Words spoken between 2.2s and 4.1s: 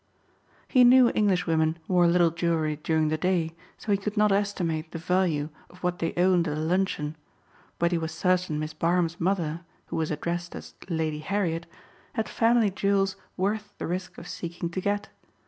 jewelry during the day so he